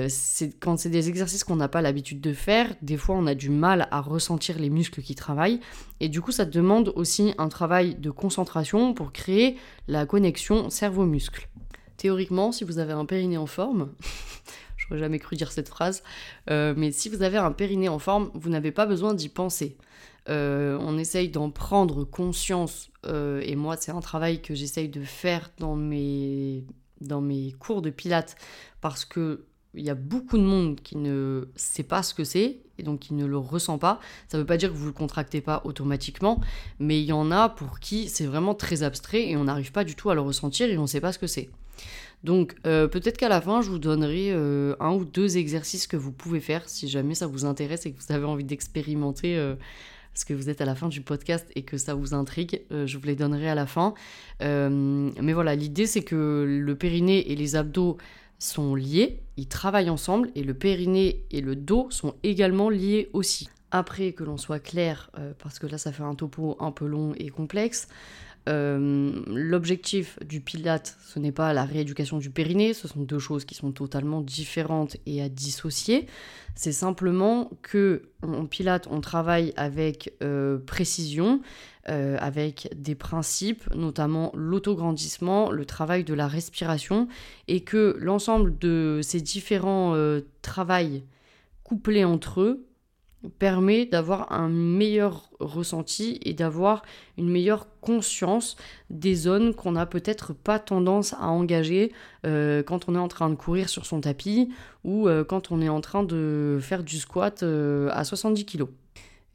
c'est 0.10 0.60
quand 0.60 0.80
c'est 0.80 0.90
des 0.90 1.08
exercices 1.08 1.44
qu'on 1.44 1.58
n'a 1.58 1.68
pas 1.68 1.84
l'habitude 1.84 2.20
de 2.20 2.34
faire, 2.34 2.74
des 2.82 2.98
fois 2.98 3.16
on 3.16 3.28
a 3.28 3.36
du 3.36 3.52
mal 3.52 3.88
à 3.92 4.02
ressentir 4.02 4.58
les 4.58 4.72
muscles 4.72 5.04
qui 5.04 5.14
travaillent 5.14 5.60
et 6.00 6.10
du 6.10 6.20
coup 6.20 6.32
ça 6.32 6.46
demande 6.46 6.92
aussi 6.96 7.36
un 7.38 7.48
travail 7.48 7.94
de 7.94 8.10
concentration 8.10 8.96
pour 8.96 9.12
créer 9.12 9.56
la 9.88 10.08
connexion 10.08 10.72
cerveau-muscle. 10.72 11.48
Théoriquement, 11.98 12.52
si 12.52 12.64
vous 12.64 12.80
avez 12.80 12.94
un 12.94 13.06
périnée 13.06 13.38
en 13.38 13.46
forme, 13.46 13.90
j'aurais 14.88 15.00
jamais 15.00 15.20
cru 15.20 15.36
dire 15.36 15.52
cette 15.52 15.70
phrase, 15.70 16.04
mais 16.50 16.92
si 16.92 17.10
vous 17.10 17.22
avez 17.22 17.38
un 17.38 17.52
périnée 17.52 17.90
en 17.90 18.00
forme, 18.00 18.32
vous 18.34 18.50
n'avez 18.50 18.72
pas 18.72 18.86
besoin 18.86 19.14
d'y 19.14 19.30
penser. 19.30 19.78
Euh, 20.30 20.78
on 20.82 20.98
essaye 20.98 21.30
d'en 21.30 21.50
prendre 21.52 22.04
conscience, 22.04 22.90
euh, 23.06 23.42
et 23.46 23.56
moi 23.56 23.78
c'est 23.78 23.92
un 23.92 24.02
travail 24.02 24.42
que 24.42 24.56
j'essaye 24.56 24.90
de 24.90 25.02
faire 25.02 25.52
dans 25.58 25.76
mes, 25.76 26.66
dans 27.00 27.22
mes 27.22 27.54
cours 27.54 27.82
de 27.82 27.90
pilates, 27.90 28.36
parce 28.82 29.06
que 29.06 29.46
il 29.74 29.86
y 29.86 29.90
a 29.90 29.96
beaucoup 29.96 30.38
de 30.38 30.44
monde 30.44 30.82
qui 30.82 30.98
ne 30.98 31.48
sait 31.56 31.84
pas 31.84 32.02
ce 32.02 32.14
que 32.14 32.24
c'est 32.24 32.62
et 32.80 32.84
donc 32.84 33.00
qui 33.00 33.14
ne 33.14 33.26
le 33.26 33.38
ressent 33.38 33.78
pas. 33.78 34.00
Ça 34.28 34.38
ne 34.38 34.42
veut 34.42 34.48
pas 34.48 34.58
dire 34.58 34.70
que 34.70 34.76
vous 34.76 34.86
ne 34.86 34.90
le 34.90 34.94
contractez 34.94 35.40
pas 35.40 35.62
automatiquement, 35.66 36.42
mais 36.80 37.00
il 37.00 37.06
y 37.06 37.14
en 37.14 37.32
a 37.32 37.48
pour 37.48 37.80
qui 37.80 38.10
c'est 38.10 38.26
vraiment 38.26 38.56
très 38.56 38.82
abstrait 38.82 39.30
et 39.30 39.38
on 39.38 39.44
n'arrive 39.44 39.72
pas 39.72 39.84
du 39.84 39.96
tout 39.96 40.10
à 40.10 40.16
le 40.16 40.22
ressentir 40.22 40.68
et 40.70 40.78
on 40.78 40.84
ne 40.84 40.88
sait 40.88 41.02
pas 41.02 41.12
ce 41.12 41.20
que 41.20 41.28
c'est. 41.28 41.50
Donc 42.24 42.56
euh, 42.66 42.88
peut-être 42.88 43.18
qu'à 43.18 43.30
la 43.30 43.42
fin, 43.42 43.62
je 43.62 43.70
vous 43.70 43.80
donnerai 43.80 44.32
un 44.32 44.94
ou 44.94 45.06
deux 45.06 45.38
exercices 45.38 45.88
que 45.88 45.98
vous 45.98 46.12
pouvez 46.12 46.40
faire 46.40 46.68
si 46.68 46.88
jamais 46.88 47.16
ça 47.16 47.28
vous 47.28 47.46
intéresse 47.46 47.86
et 47.86 47.92
que 47.92 47.98
vous 48.00 48.14
avez 48.14 48.26
envie 48.26 48.44
d'expérimenter 48.44 49.56
parce 50.18 50.26
que 50.26 50.34
vous 50.34 50.50
êtes 50.50 50.62
à 50.62 50.66
la 50.66 50.74
fin 50.74 50.88
du 50.88 51.02
podcast 51.02 51.48
et 51.54 51.62
que 51.62 51.78
ça 51.78 51.94
vous 51.94 52.16
intrigue, 52.16 52.64
euh, 52.72 52.88
je 52.88 52.98
vous 52.98 53.06
les 53.06 53.16
donnerai 53.16 53.50
à 53.50 53.54
la 53.54 53.68
fin. 53.68 53.94
Euh, 54.42 55.12
mais 55.22 55.32
voilà, 55.32 55.54
l'idée 55.54 55.86
c'est 55.86 56.02
que 56.02 56.44
le 56.48 56.76
périnée 56.76 57.32
et 57.32 57.36
les 57.36 57.56
abdos 57.56 57.98
sont 58.40 58.74
liés, 58.74 59.22
ils 59.38 59.48
travaillent 59.48 59.92
ensemble 59.92 60.32
et 60.34 60.42
le 60.42 60.56
périnée 60.56 61.24
et 61.30 61.40
le 61.40 61.56
dos 61.56 61.86
sont 61.92 62.16
également 62.24 62.72
liés 62.72 63.12
aussi. 63.14 63.48
Après 63.70 64.14
que 64.14 64.24
l'on 64.24 64.38
soit 64.38 64.58
clair, 64.58 65.12
euh, 65.20 65.34
parce 65.38 65.60
que 65.60 65.68
là 65.68 65.78
ça 65.78 65.92
fait 65.92 66.02
un 66.02 66.16
topo 66.16 66.58
un 66.60 66.72
peu 66.72 66.88
long 66.88 67.14
et 67.20 67.30
complexe, 67.30 67.88
euh, 68.48 69.12
l'objectif 69.28 70.18
du 70.26 70.40
pilate, 70.40 70.98
ce 71.06 71.20
n'est 71.20 71.32
pas 71.32 71.54
la 71.54 71.66
rééducation 71.66 72.18
du 72.18 72.30
périnée, 72.30 72.74
ce 72.74 72.88
sont 72.88 73.02
deux 73.02 73.20
choses 73.20 73.46
qui 73.46 73.56
sont 73.56 73.72
totalement 73.72 74.22
différentes 74.22 74.98
et 75.06 75.22
à 75.22 75.30
dissocier. 75.30 76.08
C'est 76.56 76.72
simplement 76.72 77.52
que 77.62 78.10
en 78.22 78.46
pilate, 78.46 78.88
on 78.90 79.02
travaille 79.02 79.54
avec 79.58 80.14
euh, 80.24 80.58
précision, 80.60 81.42
euh, 81.90 82.18
avec 82.20 82.70
des 82.76 82.96
principes, 82.96 83.64
notamment 83.76 84.32
l'autograndissement, 84.34 85.52
le 85.52 85.66
travail 85.66 86.04
de 86.04 86.14
la 86.14 86.28
respiration, 86.28 87.08
et 87.48 87.62
que 87.62 87.98
l'ensemble 88.00 88.58
de 88.58 89.02
ces 89.04 89.22
différents 89.22 89.96
travails 90.42 91.04
couplés 91.64 92.06
entre 92.06 92.42
eux 92.42 92.68
permet 93.40 93.86
d'avoir 93.86 94.32
un 94.32 94.48
meilleur 94.48 95.30
ressenti 95.40 96.20
et 96.24 96.34
d'avoir 96.34 96.84
une 97.18 97.30
meilleure 97.30 97.68
conscience 97.82 98.58
des 98.90 99.16
zones 99.16 99.54
qu'on 99.54 99.72
n'a 99.72 99.86
peut-être 99.86 100.34
pas 100.34 100.60
tendance 100.60 101.14
à 101.14 101.28
engager 101.28 101.92
euh, 102.26 102.64
quand 102.64 102.88
on 102.88 102.96
est 102.96 103.00
en 103.00 103.08
train 103.08 103.30
de 103.30 103.36
courir 103.36 103.70
sur 103.70 103.86
son 103.86 104.02
tapis 104.02 104.54
ou 104.84 105.08
euh, 105.08 105.24
quand 105.24 105.52
on 105.52 105.62
est 105.62 105.70
en 105.70 105.82
train 105.82 106.04
de 106.04 106.60
faire 106.62 106.84
du 106.84 106.98
squat 106.98 107.44
euh, 107.44 107.90
à 107.92 108.04
70 108.04 108.46
kg. 108.46 108.66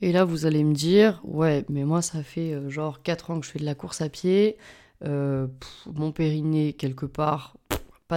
Et 0.00 0.12
là, 0.12 0.24
vous 0.24 0.46
allez 0.46 0.64
me 0.64 0.74
dire, 0.74 1.20
ouais, 1.24 1.64
mais 1.68 1.84
moi, 1.84 2.02
ça 2.02 2.22
fait 2.22 2.58
genre 2.68 3.02
4 3.02 3.30
ans 3.30 3.40
que 3.40 3.46
je 3.46 3.52
fais 3.52 3.60
de 3.60 3.64
la 3.64 3.76
course 3.76 4.00
à 4.00 4.08
pied, 4.08 4.56
mon 5.04 6.12
périnée, 6.12 6.72
quelque 6.72 7.06
part, 7.06 7.56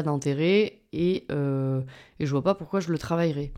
d'intérêt 0.03 0.81
et, 0.93 1.25
euh, 1.31 1.81
et, 2.19 2.25
je 2.25 2.31
vois 2.31 2.43
pas 2.43 2.55
pourquoi 2.55 2.79
je 2.79 2.91
le 2.91 2.97
travaillerais. 2.97 3.51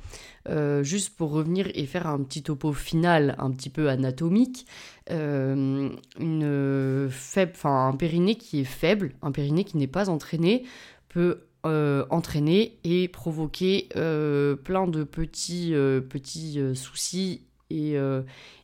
Euh, 0.49 0.83
juste 0.83 1.15
pour 1.15 1.31
revenir 1.31 1.67
et 1.75 1.85
faire 1.85 2.07
un 2.07 2.21
petit 2.23 2.43
topo 2.43 2.73
final 2.73 3.35
un 3.37 3.51
petit 3.51 3.69
peu 3.69 3.89
anatomique, 3.89 4.65
euh, 5.11 5.89
une 6.19 7.07
faible, 7.09 7.53
un 7.63 7.95
périnée 7.95 8.35
qui 8.35 8.61
est 8.61 8.65
faible, 8.65 9.13
un 9.21 9.31
périnée 9.31 9.63
qui 9.63 9.77
n'est 9.77 9.87
pas 9.87 10.09
entraîné, 10.09 10.63
peut 11.09 11.41
entraîner 11.63 12.79
et 12.85 13.09
provoquer 13.09 13.89
plein 13.91 14.87
de 14.87 15.03
petits, 15.03 15.73
petits 16.09 16.61
soucis 16.75 17.46
et, 17.69 17.97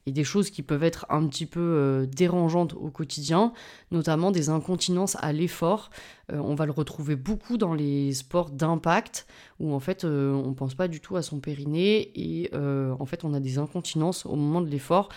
et 0.05 0.11
des 0.11 0.23
choses 0.23 0.49
qui 0.49 0.63
peuvent 0.63 0.83
être 0.83 1.05
un 1.09 1.25
petit 1.27 1.45
peu 1.45 1.59
euh, 1.59 2.05
dérangeantes 2.05 2.73
au 2.73 2.89
quotidien, 2.89 3.53
notamment 3.91 4.31
des 4.31 4.49
incontinences 4.49 5.17
à 5.21 5.31
l'effort. 5.31 5.89
Euh, 6.31 6.37
on 6.37 6.55
va 6.55 6.65
le 6.65 6.71
retrouver 6.71 7.15
beaucoup 7.15 7.57
dans 7.57 7.73
les 7.73 8.13
sports 8.13 8.49
d'impact, 8.49 9.27
où 9.59 9.73
en 9.73 9.79
fait 9.79 10.03
euh, 10.03 10.33
on 10.33 10.49
ne 10.49 10.53
pense 10.53 10.75
pas 10.75 10.87
du 10.87 10.99
tout 10.99 11.15
à 11.15 11.21
son 11.21 11.39
périnée 11.39 12.11
et 12.15 12.51
en 12.53 13.05
fait 13.05 13.23
on 13.23 13.33
a 13.33 13.39
des 13.39 13.57
incontinences 13.57 14.25
au 14.25 14.35
moment 14.35 14.61
de 14.61 14.69
l'effort. 14.69 15.09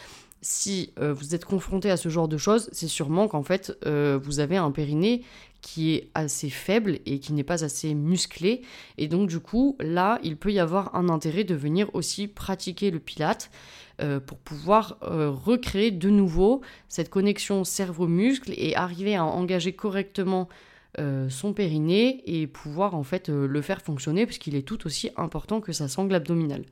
Si 0.42 0.92
vous 1.00 1.34
êtes 1.34 1.44
confronté 1.44 1.90
à 1.90 1.96
ce 1.96 2.08
genre 2.08 2.28
de 2.28 2.36
choses, 2.36 2.68
c'est 2.72 2.88
sûrement 2.88 3.26
qu'en 3.26 3.42
fait 3.42 3.76
vous 3.84 4.40
avez 4.40 4.56
un 4.56 4.70
périnée 4.70 5.22
qui 5.66 5.94
est 5.94 6.10
assez 6.14 6.48
faible 6.48 7.00
et 7.06 7.18
qui 7.18 7.32
n'est 7.32 7.42
pas 7.42 7.64
assez 7.64 7.92
musclé. 7.92 8.62
Et 8.98 9.08
donc 9.08 9.28
du 9.28 9.40
coup, 9.40 9.76
là, 9.80 10.20
il 10.22 10.36
peut 10.36 10.52
y 10.52 10.60
avoir 10.60 10.94
un 10.94 11.08
intérêt 11.08 11.42
de 11.42 11.56
venir 11.56 11.92
aussi 11.92 12.28
pratiquer 12.28 12.92
le 12.92 13.00
pilate. 13.00 13.50
Euh, 14.02 14.20
pour 14.20 14.36
pouvoir 14.36 14.98
euh, 15.04 15.30
recréer 15.30 15.90
de 15.90 16.10
nouveau 16.10 16.60
cette 16.86 17.08
connexion 17.08 17.64
cerveau-muscle 17.64 18.52
et 18.54 18.76
arriver 18.76 19.16
à 19.16 19.24
engager 19.24 19.72
correctement 19.72 20.50
euh, 20.98 21.30
son 21.30 21.54
périnée 21.54 22.22
et 22.26 22.46
pouvoir 22.46 22.94
en 22.94 23.02
fait 23.02 23.30
le 23.30 23.62
faire 23.62 23.80
fonctionner 23.80 24.26
puisqu'il 24.26 24.54
est 24.54 24.68
tout 24.68 24.86
aussi 24.86 25.08
important 25.16 25.62
que 25.62 25.72
sa 25.72 25.88
sangle 25.88 26.14
abdominale. 26.14 26.66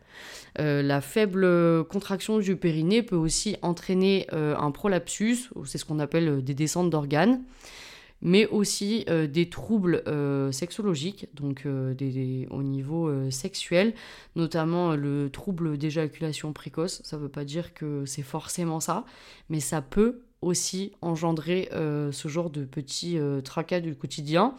la 0.58 1.00
faible 1.00 1.84
contraction 1.84 2.38
du 2.40 2.56
périnée 2.56 3.02
peut 3.02 3.16
aussi 3.16 3.56
entraîner 3.62 4.26
un 4.30 4.70
prolapsus, 4.70 5.48
c'est 5.64 5.78
ce 5.78 5.86
qu'on 5.86 6.00
appelle 6.00 6.44
des 6.44 6.54
descentes 6.54 6.90
d'organes 6.90 7.40
mais 8.22 8.46
aussi 8.46 9.04
euh, 9.08 9.26
des 9.26 9.48
troubles 9.48 10.02
euh, 10.06 10.50
sexologiques, 10.50 11.28
donc 11.34 11.66
euh, 11.66 11.94
au 12.50 12.62
niveau 12.62 13.30
sexuel, 13.30 13.94
notamment 14.34 14.96
le 14.96 15.30
trouble 15.30 15.76
d'éjaculation 15.78 16.52
précoce. 16.52 17.02
Ça 17.04 17.16
ne 17.16 17.22
veut 17.22 17.28
pas 17.28 17.44
dire 17.44 17.74
que 17.74 18.04
c'est 18.06 18.22
forcément 18.22 18.80
ça, 18.80 19.04
mais 19.48 19.60
ça 19.60 19.82
peut 19.82 20.22
aussi 20.40 20.92
engendrer 21.00 21.70
ce 21.72 22.28
genre 22.28 22.50
de 22.50 22.64
petits 22.64 23.18
tracas 23.44 23.80
du 23.80 23.94
quotidien. 23.94 24.54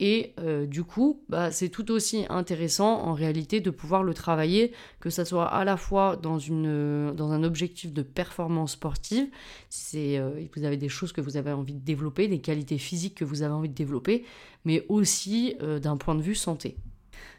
Et 0.00 0.34
euh, 0.40 0.66
du 0.66 0.82
coup, 0.82 1.22
bah, 1.28 1.52
c'est 1.52 1.68
tout 1.68 1.92
aussi 1.92 2.26
intéressant 2.28 3.02
en 3.02 3.14
réalité 3.14 3.60
de 3.60 3.70
pouvoir 3.70 4.02
le 4.02 4.12
travailler, 4.12 4.72
que 4.98 5.08
ça 5.08 5.24
soit 5.24 5.46
à 5.46 5.64
la 5.64 5.76
fois 5.76 6.16
dans, 6.16 6.38
dans 6.38 7.32
un 7.32 7.44
objectif 7.44 7.92
de 7.92 8.02
performance 8.02 8.72
sportive, 8.72 9.28
si 9.70 10.16
euh, 10.16 10.30
vous 10.56 10.64
avez 10.64 10.76
des 10.76 10.88
choses 10.88 11.12
que 11.12 11.20
vous 11.20 11.36
avez 11.36 11.52
envie 11.52 11.74
de 11.74 11.84
développer, 11.84 12.26
des 12.26 12.40
qualités 12.40 12.78
physiques 12.78 13.14
que 13.14 13.24
vous 13.24 13.42
avez 13.42 13.54
envie 13.54 13.68
de 13.68 13.74
développer, 13.74 14.24
mais 14.64 14.84
aussi 14.88 15.56
euh, 15.62 15.78
d'un 15.78 15.96
point 15.96 16.16
de 16.16 16.22
vue 16.22 16.34
santé. 16.34 16.76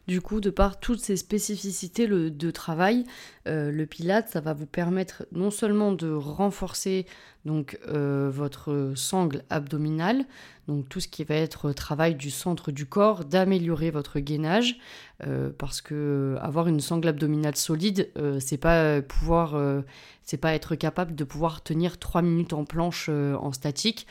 Du 0.07 0.21
coup, 0.21 0.39
de 0.39 0.49
par 0.49 0.79
toutes 0.79 0.99
ces 0.99 1.17
spécificités 1.17 2.07
de 2.07 2.51
travail, 2.51 3.05
le 3.45 3.85
Pilate, 3.85 4.29
ça 4.29 4.39
va 4.39 4.53
vous 4.53 4.67
permettre 4.67 5.25
non 5.31 5.49
seulement 5.49 5.91
de 5.91 6.11
renforcer 6.11 7.07
donc 7.43 7.79
votre 7.87 8.93
sangle 8.95 9.43
abdominale, 9.49 10.25
donc 10.67 10.89
tout 10.89 10.99
ce 10.99 11.07
qui 11.07 11.23
va 11.23 11.35
être 11.35 11.71
travail 11.73 12.15
du 12.15 12.31
centre 12.31 12.71
du 12.71 12.85
corps, 12.85 13.23
d'améliorer 13.25 13.91
votre 13.91 14.19
gainage, 14.19 14.79
euh, 15.25 15.51
parce 15.57 15.81
que 15.81 16.37
avoir 16.41 16.67
une 16.67 16.79
sangle 16.79 17.07
abdominale 17.07 17.55
solide, 17.55 18.11
euh, 18.17 18.39
c'est 18.39 18.57
pas 18.57 19.01
pouvoir, 19.01 19.55
euh, 19.55 19.81
c'est 20.23 20.37
pas 20.37 20.53
être 20.53 20.75
capable 20.75 21.13
de 21.15 21.23
pouvoir 21.23 21.61
tenir 21.61 21.99
3 21.99 22.21
minutes 22.21 22.53
en 22.53 22.65
planche 22.65 23.09
en 23.09 23.51
statique. 23.51 24.07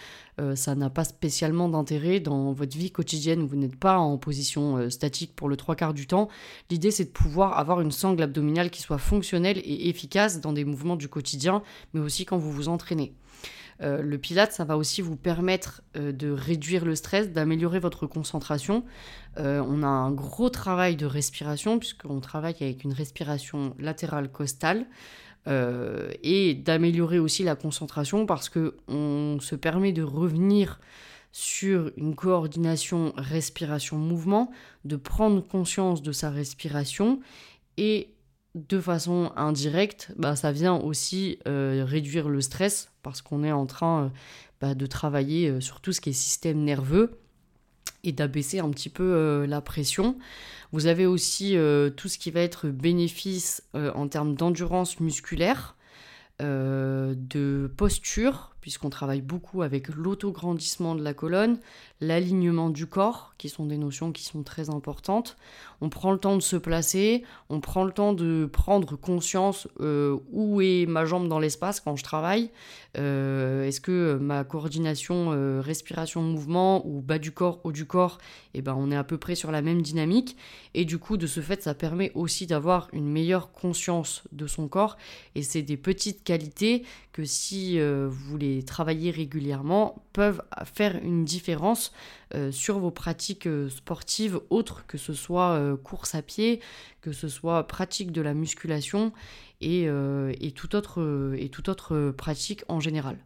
Ça 0.54 0.74
n'a 0.74 0.90
pas 0.90 1.04
spécialement 1.04 1.68
d'intérêt 1.68 2.20
dans 2.20 2.52
votre 2.52 2.76
vie 2.76 2.90
quotidienne 2.90 3.42
où 3.42 3.46
vous 3.46 3.56
n'êtes 3.56 3.76
pas 3.76 3.98
en 3.98 4.18
position 4.18 4.90
statique 4.90 5.34
pour 5.36 5.48
le 5.48 5.56
trois 5.56 5.76
quarts 5.76 5.94
du 5.94 6.06
temps. 6.06 6.28
L'idée 6.70 6.90
c'est 6.90 7.04
de 7.04 7.10
pouvoir 7.10 7.58
avoir 7.58 7.80
une 7.80 7.92
sangle 7.92 8.22
abdominale 8.22 8.70
qui 8.70 8.82
soit 8.82 8.98
fonctionnelle 8.98 9.58
et 9.58 9.88
efficace 9.88 10.40
dans 10.40 10.52
des 10.52 10.64
mouvements 10.64 10.96
du 10.96 11.08
quotidien, 11.08 11.62
mais 11.92 12.00
aussi 12.00 12.24
quand 12.24 12.38
vous 12.38 12.50
vous 12.50 12.68
entraînez. 12.68 13.14
Euh, 13.82 14.02
le 14.02 14.18
pilate, 14.18 14.52
ça 14.52 14.64
va 14.64 14.76
aussi 14.76 15.02
vous 15.02 15.16
permettre 15.16 15.82
euh, 15.96 16.12
de 16.12 16.30
réduire 16.30 16.84
le 16.84 16.94
stress, 16.94 17.30
d'améliorer 17.30 17.80
votre 17.80 18.06
concentration. 18.06 18.84
Euh, 19.38 19.62
on 19.66 19.82
a 19.82 19.88
un 19.88 20.12
gros 20.12 20.50
travail 20.50 20.96
de 20.96 21.06
respiration 21.06 21.78
puisqu'on 21.78 22.20
travaille 22.20 22.54
avec 22.60 22.84
une 22.84 22.92
respiration 22.92 23.74
latérale 23.78 24.30
costale. 24.30 24.86
Et 25.46 26.54
d'améliorer 26.54 27.18
aussi 27.18 27.42
la 27.42 27.54
concentration 27.54 28.24
parce 28.24 28.48
que 28.48 28.76
on 28.88 29.38
se 29.40 29.54
permet 29.54 29.92
de 29.92 30.02
revenir 30.02 30.80
sur 31.32 31.90
une 31.96 32.14
coordination 32.14 33.12
respiration-mouvement, 33.16 34.52
de 34.84 34.94
prendre 34.94 35.44
conscience 35.46 36.00
de 36.00 36.12
sa 36.12 36.30
respiration 36.30 37.20
et 37.76 38.14
de 38.54 38.78
façon 38.78 39.32
indirecte, 39.34 40.12
bah, 40.16 40.36
ça 40.36 40.52
vient 40.52 40.76
aussi 40.76 41.40
euh, 41.48 41.84
réduire 41.84 42.28
le 42.28 42.40
stress 42.40 42.92
parce 43.02 43.20
qu'on 43.20 43.42
est 43.42 43.52
en 43.52 43.66
train 43.66 44.04
euh, 44.04 44.08
bah, 44.60 44.74
de 44.76 44.86
travailler 44.86 45.48
euh, 45.48 45.60
sur 45.60 45.80
tout 45.80 45.92
ce 45.92 46.00
qui 46.00 46.10
est 46.10 46.12
système 46.12 46.62
nerveux 46.62 47.18
et 48.02 48.12
d'abaisser 48.12 48.60
un 48.60 48.70
petit 48.70 48.90
peu 48.90 49.44
la 49.46 49.60
pression. 49.60 50.16
Vous 50.72 50.86
avez 50.86 51.06
aussi 51.06 51.56
tout 51.96 52.08
ce 52.08 52.18
qui 52.18 52.30
va 52.30 52.40
être 52.40 52.68
bénéfice 52.68 53.62
en 53.74 54.08
termes 54.08 54.34
d'endurance 54.34 55.00
musculaire, 55.00 55.76
de 56.40 57.70
posture, 57.76 58.54
puisqu'on 58.60 58.90
travaille 58.90 59.22
beaucoup 59.22 59.62
avec 59.62 59.88
l'autograndissement 59.88 60.94
de 60.94 61.02
la 61.02 61.14
colonne, 61.14 61.58
l'alignement 62.06 62.70
du 62.70 62.86
corps, 62.86 63.34
qui 63.38 63.48
sont 63.48 63.66
des 63.66 63.78
notions 63.78 64.12
qui 64.12 64.24
sont 64.24 64.42
très 64.42 64.70
importantes. 64.70 65.36
On 65.80 65.88
prend 65.88 66.12
le 66.12 66.18
temps 66.18 66.36
de 66.36 66.42
se 66.42 66.56
placer, 66.56 67.24
on 67.50 67.60
prend 67.60 67.84
le 67.84 67.92
temps 67.92 68.12
de 68.12 68.48
prendre 68.50 68.96
conscience 68.96 69.68
euh, 69.80 70.18
où 70.30 70.60
est 70.60 70.86
ma 70.86 71.04
jambe 71.04 71.28
dans 71.28 71.38
l'espace 71.38 71.80
quand 71.80 71.96
je 71.96 72.04
travaille. 72.04 72.50
Euh, 72.96 73.64
est-ce 73.64 73.80
que 73.80 74.16
ma 74.20 74.44
coordination 74.44 75.32
euh, 75.32 75.60
respiration-mouvement 75.60 76.86
ou 76.86 77.00
bas 77.00 77.18
du 77.18 77.32
corps, 77.32 77.60
haut 77.64 77.72
du 77.72 77.86
corps, 77.86 78.18
eh 78.54 78.62
ben, 78.62 78.74
on 78.78 78.90
est 78.90 78.96
à 78.96 79.04
peu 79.04 79.18
près 79.18 79.34
sur 79.34 79.50
la 79.50 79.62
même 79.62 79.82
dynamique. 79.82 80.36
Et 80.74 80.84
du 80.84 80.98
coup, 80.98 81.16
de 81.16 81.26
ce 81.26 81.40
fait, 81.40 81.62
ça 81.62 81.74
permet 81.74 82.12
aussi 82.14 82.46
d'avoir 82.46 82.88
une 82.92 83.10
meilleure 83.10 83.52
conscience 83.52 84.22
de 84.32 84.46
son 84.46 84.68
corps. 84.68 84.96
Et 85.34 85.42
c'est 85.42 85.62
des 85.62 85.76
petites 85.76 86.24
qualités 86.24 86.84
que 87.12 87.24
si 87.24 87.78
vous 87.80 88.10
voulez 88.10 88.62
travailler 88.64 89.10
régulièrement 89.10 90.02
peuvent 90.12 90.42
faire 90.64 90.98
une 91.02 91.24
différence 91.24 91.92
euh, 92.34 92.52
sur 92.52 92.78
vos 92.78 92.90
pratiques 92.90 93.46
euh, 93.46 93.68
sportives 93.68 94.40
autres 94.50 94.86
que 94.86 94.98
ce 94.98 95.12
soit 95.12 95.52
euh, 95.52 95.76
course 95.76 96.14
à 96.14 96.22
pied, 96.22 96.60
que 97.00 97.12
ce 97.12 97.28
soit 97.28 97.66
pratique 97.66 98.12
de 98.12 98.20
la 98.22 98.34
musculation 98.34 99.12
et, 99.60 99.84
et, 99.84 100.52
toute, 100.52 100.74
autre, 100.74 101.34
et 101.38 101.48
toute 101.48 101.70
autre 101.70 102.10
pratique 102.10 102.64
en 102.68 102.80
général. 102.80 103.16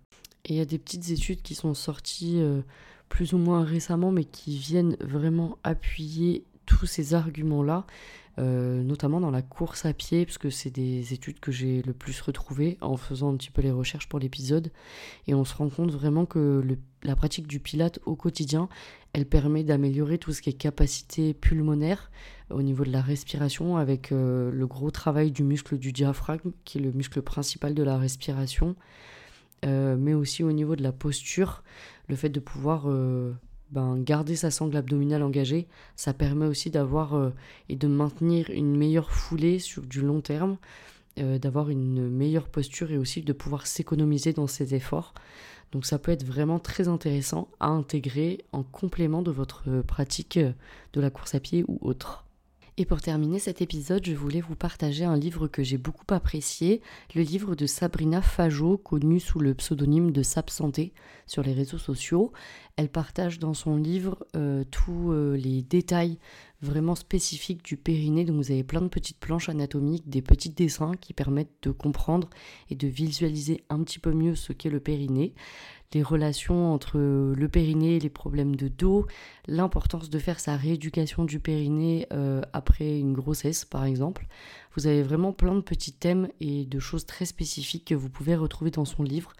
Et 0.44 0.52
il 0.52 0.56
y 0.56 0.60
a 0.60 0.64
des 0.64 0.78
petites 0.78 1.10
études 1.10 1.42
qui 1.42 1.56
sont 1.56 1.74
sorties 1.74 2.40
plus 3.08 3.32
ou 3.32 3.38
moins 3.38 3.64
récemment 3.64 4.12
mais 4.12 4.24
qui 4.24 4.56
viennent 4.56 4.96
vraiment 5.00 5.58
appuyer 5.64 6.44
tous 6.68 6.86
ces 6.86 7.14
arguments-là. 7.14 7.86
Euh, 8.38 8.84
notamment 8.84 9.18
dans 9.18 9.32
la 9.32 9.42
course 9.42 9.84
à 9.84 9.92
pied, 9.92 10.24
parce 10.24 10.38
que 10.38 10.48
c'est 10.48 10.70
des 10.70 11.12
études 11.12 11.40
que 11.40 11.50
j'ai 11.50 11.82
le 11.82 11.92
plus 11.92 12.20
retrouvées 12.20 12.78
en 12.80 12.96
faisant 12.96 13.32
un 13.32 13.36
petit 13.36 13.50
peu 13.50 13.62
les 13.62 13.72
recherches 13.72 14.08
pour 14.08 14.20
l'épisode. 14.20 14.70
Et 15.26 15.34
on 15.34 15.44
se 15.44 15.56
rend 15.56 15.68
compte 15.68 15.90
vraiment 15.90 16.24
que 16.24 16.62
la 17.02 17.16
pratique 17.16 17.48
du 17.48 17.58
pilate 17.58 17.98
au 18.06 18.14
quotidien, 18.14 18.68
elle 19.12 19.26
permet 19.26 19.64
d'améliorer 19.64 20.18
tout 20.18 20.32
ce 20.32 20.40
qui 20.40 20.50
est 20.50 20.52
capacité 20.52 21.34
pulmonaire 21.34 22.12
au 22.50 22.62
niveau 22.62 22.84
de 22.84 22.92
la 22.92 23.02
respiration, 23.02 23.76
avec 23.76 24.12
euh, 24.12 24.52
le 24.52 24.66
gros 24.68 24.92
travail 24.92 25.32
du 25.32 25.42
muscle 25.42 25.76
du 25.76 25.92
diaphragme, 25.92 26.52
qui 26.64 26.78
est 26.78 26.82
le 26.82 26.92
muscle 26.92 27.22
principal 27.22 27.74
de 27.74 27.82
la 27.82 27.98
respiration. 27.98 28.76
Euh, 29.64 29.96
mais 29.98 30.14
aussi 30.14 30.44
au 30.44 30.52
niveau 30.52 30.76
de 30.76 30.84
la 30.84 30.92
posture, 30.92 31.64
le 32.08 32.14
fait 32.14 32.28
de 32.28 32.38
pouvoir 32.38 32.84
ben, 33.70 33.98
garder 33.98 34.36
sa 34.36 34.50
sangle 34.50 34.76
abdominale 34.76 35.22
engagée, 35.22 35.66
ça 35.96 36.14
permet 36.14 36.46
aussi 36.46 36.70
d'avoir 36.70 37.14
euh, 37.14 37.30
et 37.68 37.76
de 37.76 37.88
maintenir 37.88 38.50
une 38.50 38.76
meilleure 38.76 39.10
foulée 39.10 39.58
sur 39.58 39.82
du 39.82 40.00
long 40.00 40.20
terme. 40.20 40.56
d'avoir 41.16 41.68
une 41.68 42.08
meilleure 42.08 42.48
posture 42.48 42.92
et 42.92 42.96
aussi 42.96 43.22
de 43.22 43.32
pouvoir 43.32 43.66
s'économiser 43.66 44.32
dans 44.32 44.46
ses 44.46 44.76
efforts. 44.76 45.14
Donc 45.72 45.84
ça 45.84 45.98
peut 45.98 46.12
être 46.12 46.24
vraiment 46.24 46.60
très 46.60 46.86
intéressant 46.86 47.48
à 47.58 47.66
intégrer 47.70 48.44
en 48.52 48.62
complément 48.62 49.22
de 49.22 49.32
votre 49.32 49.82
pratique 49.82 50.38
de 50.38 51.00
la 51.00 51.10
course 51.10 51.34
à 51.34 51.40
pied 51.40 51.64
ou 51.66 51.76
autre. 51.80 52.27
Et 52.80 52.84
pour 52.84 53.00
terminer 53.00 53.40
cet 53.40 53.60
épisode, 53.60 54.06
je 54.06 54.14
voulais 54.14 54.40
vous 54.40 54.54
partager 54.54 55.04
un 55.04 55.16
livre 55.16 55.48
que 55.48 55.64
j'ai 55.64 55.78
beaucoup 55.78 56.06
apprécié, 56.14 56.80
le 57.16 57.22
livre 57.22 57.56
de 57.56 57.66
Sabrina 57.66 58.22
Fajot, 58.22 58.78
connue 58.78 59.18
sous 59.18 59.40
le 59.40 59.52
pseudonyme 59.54 60.12
de 60.12 60.22
Sap 60.22 60.48
Santé 60.48 60.92
sur 61.26 61.42
les 61.42 61.54
réseaux 61.54 61.78
sociaux. 61.78 62.32
Elle 62.76 62.88
partage 62.88 63.40
dans 63.40 63.52
son 63.52 63.76
livre 63.76 64.24
euh, 64.36 64.62
tous 64.70 65.10
euh, 65.10 65.36
les 65.36 65.62
détails 65.62 66.20
vraiment 66.62 66.94
spécifiques 66.94 67.64
du 67.64 67.76
périnée, 67.76 68.24
donc 68.24 68.36
vous 68.36 68.52
avez 68.52 68.62
plein 68.62 68.80
de 68.80 68.86
petites 68.86 69.18
planches 69.18 69.48
anatomiques, 69.48 70.08
des 70.08 70.22
petits 70.22 70.50
dessins 70.50 70.92
qui 71.00 71.14
permettent 71.14 71.62
de 71.62 71.72
comprendre 71.72 72.30
et 72.70 72.76
de 72.76 72.86
visualiser 72.86 73.64
un 73.70 73.82
petit 73.82 73.98
peu 73.98 74.12
mieux 74.12 74.36
ce 74.36 74.52
qu'est 74.52 74.70
le 74.70 74.78
périnée 74.78 75.34
les 75.94 76.02
relations 76.02 76.72
entre 76.72 76.98
le 76.98 77.48
périnée 77.48 77.96
et 77.96 78.00
les 78.00 78.10
problèmes 78.10 78.56
de 78.56 78.68
dos, 78.68 79.06
l'importance 79.46 80.10
de 80.10 80.18
faire 80.18 80.40
sa 80.40 80.56
rééducation 80.56 81.24
du 81.24 81.40
périnée 81.40 82.06
euh, 82.12 82.42
après 82.52 82.98
une 82.98 83.14
grossesse 83.14 83.64
par 83.64 83.84
exemple. 83.84 84.26
Vous 84.76 84.86
avez 84.86 85.02
vraiment 85.02 85.32
plein 85.32 85.54
de 85.54 85.60
petits 85.60 85.92
thèmes 85.92 86.28
et 86.40 86.66
de 86.66 86.78
choses 86.78 87.06
très 87.06 87.24
spécifiques 87.24 87.86
que 87.86 87.94
vous 87.94 88.10
pouvez 88.10 88.36
retrouver 88.36 88.70
dans 88.70 88.84
son 88.84 89.02
livre. 89.02 89.32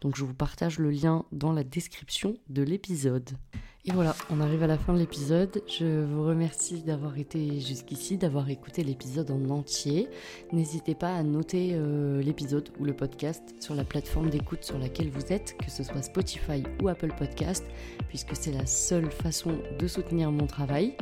Donc 0.00 0.16
je 0.16 0.24
vous 0.24 0.34
partage 0.34 0.78
le 0.78 0.90
lien 0.90 1.24
dans 1.32 1.52
la 1.52 1.64
description 1.64 2.36
de 2.48 2.62
l'épisode. 2.62 3.30
Et 3.86 3.92
voilà, 3.92 4.16
on 4.30 4.40
arrive 4.40 4.62
à 4.62 4.66
la 4.66 4.78
fin 4.78 4.94
de 4.94 4.98
l'épisode. 4.98 5.62
Je 5.68 6.04
vous 6.04 6.24
remercie 6.24 6.80
d'avoir 6.80 7.18
été 7.18 7.60
jusqu'ici, 7.60 8.16
d'avoir 8.16 8.48
écouté 8.48 8.82
l'épisode 8.82 9.30
en 9.30 9.50
entier. 9.50 10.08
N'hésitez 10.52 10.94
pas 10.94 11.14
à 11.14 11.22
noter 11.22 11.72
euh, 11.74 12.22
l'épisode 12.22 12.70
ou 12.80 12.86
le 12.86 12.94
podcast 12.94 13.42
sur 13.60 13.74
la 13.74 13.84
plateforme 13.84 14.30
d'écoute 14.30 14.64
sur 14.64 14.78
laquelle 14.78 15.10
vous 15.10 15.30
êtes, 15.30 15.54
que 15.58 15.70
ce 15.70 15.82
soit 15.82 15.93
Spotify 16.02 16.62
ou 16.82 16.88
Apple 16.88 17.12
Podcast, 17.18 17.64
puisque 18.08 18.34
c'est 18.34 18.52
la 18.52 18.66
seule 18.66 19.10
façon 19.10 19.58
de 19.78 19.86
soutenir 19.86 20.30
mon 20.30 20.46
travail. 20.46 20.94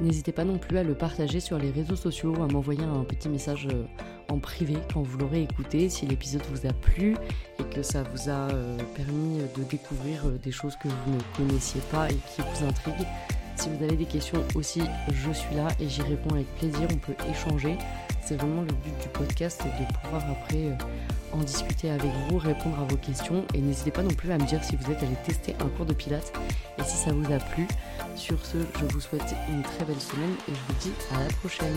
N'hésitez 0.00 0.32
pas 0.32 0.44
non 0.44 0.58
plus 0.58 0.78
à 0.78 0.82
le 0.82 0.94
partager 0.94 1.40
sur 1.40 1.58
les 1.58 1.70
réseaux 1.70 1.96
sociaux, 1.96 2.34
à 2.42 2.46
m'envoyer 2.46 2.82
un 2.82 3.04
petit 3.04 3.28
message 3.28 3.68
euh, 3.70 3.84
en 4.28 4.38
privé 4.38 4.74
quand 4.92 5.02
vous 5.02 5.18
l'aurez 5.18 5.42
écouté, 5.42 5.88
si 5.88 6.06
l'épisode 6.06 6.42
vous 6.50 6.66
a 6.66 6.72
plu 6.72 7.16
et 7.60 7.74
que 7.74 7.82
ça 7.82 8.02
vous 8.02 8.28
a 8.28 8.50
euh, 8.50 8.76
permis 8.94 9.38
de 9.56 9.62
découvrir 9.64 10.24
des 10.42 10.52
choses 10.52 10.76
que 10.76 10.88
vous 10.88 11.12
ne 11.12 11.36
connaissiez 11.36 11.80
pas 11.90 12.08
et 12.10 12.14
qui 12.14 12.42
vous 12.42 12.66
intrigue. 12.66 13.06
Si 13.56 13.68
vous 13.68 13.84
avez 13.84 13.96
des 13.96 14.04
questions 14.04 14.42
aussi, 14.56 14.82
je 15.12 15.30
suis 15.32 15.54
là 15.54 15.68
et 15.78 15.88
j'y 15.88 16.02
réponds 16.02 16.34
avec 16.34 16.46
plaisir. 16.56 16.88
On 16.92 16.96
peut 16.96 17.14
échanger. 17.30 17.78
C'est 18.26 18.36
vraiment 18.36 18.62
le 18.62 18.72
but 18.72 18.98
du 19.02 19.08
podcast 19.08 19.62
de 19.62 20.00
pouvoir 20.00 20.22
après 20.30 20.68
euh, 20.68 20.74
en 21.32 21.38
discuter 21.38 21.90
avec 21.90 22.10
vous, 22.28 22.38
répondre 22.38 22.78
à 22.80 22.84
vos 22.84 22.96
questions. 22.96 23.44
Et 23.52 23.58
n'hésitez 23.58 23.90
pas 23.90 24.02
non 24.02 24.14
plus 24.14 24.32
à 24.32 24.38
me 24.38 24.46
dire 24.46 24.64
si 24.64 24.76
vous 24.76 24.90
êtes 24.90 25.02
allé 25.02 25.14
tester 25.26 25.54
un 25.60 25.68
cours 25.68 25.84
de 25.84 25.92
pilates 25.92 26.32
et 26.78 26.82
si 26.84 26.96
ça 26.96 27.12
vous 27.12 27.30
a 27.30 27.38
plu. 27.38 27.68
Sur 28.16 28.38
ce, 28.44 28.56
je 28.80 28.84
vous 28.86 29.00
souhaite 29.00 29.34
une 29.50 29.62
très 29.62 29.84
belle 29.84 30.00
semaine 30.00 30.34
et 30.48 30.52
je 30.52 30.72
vous 30.72 30.80
dis 30.80 30.92
à 31.14 31.22
la 31.22 31.28
prochaine. 31.34 31.76